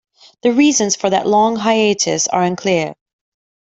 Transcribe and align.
The 0.41 0.51
reasons 0.51 0.95
for 0.95 1.11
that 1.11 1.27
long 1.27 1.57
hiatus 1.57 2.27
are 2.29 2.41
unclear. 2.41 2.95